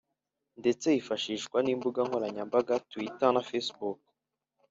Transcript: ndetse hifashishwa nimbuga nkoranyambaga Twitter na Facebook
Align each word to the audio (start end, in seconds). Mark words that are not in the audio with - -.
ndetse 0.59 0.85
hifashishwa 0.95 1.57
nimbuga 1.61 1.99
nkoranyambaga 2.07 2.73
Twitter 2.91 3.29
na 3.33 3.41
Facebook 3.49 3.97